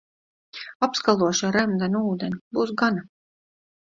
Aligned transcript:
Apskalošu 0.87 1.47
ar 1.49 1.57
remdenu 1.61 2.03
ūdeni, 2.15 2.41
būs 2.59 2.77
gana. 2.85 3.05